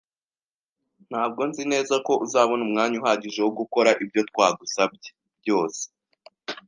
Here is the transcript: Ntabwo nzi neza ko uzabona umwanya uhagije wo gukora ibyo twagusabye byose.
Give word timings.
Ntabwo 1.09 1.41
nzi 1.49 1.63
neza 1.71 1.95
ko 2.05 2.13
uzabona 2.25 2.61
umwanya 2.67 2.95
uhagije 3.01 3.39
wo 3.45 3.51
gukora 3.59 3.89
ibyo 4.03 4.21
twagusabye 4.29 5.09
byose. 5.41 5.83